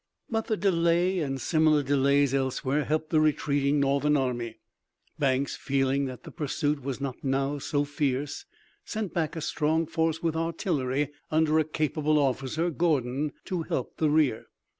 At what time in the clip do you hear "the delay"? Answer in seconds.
0.47-1.19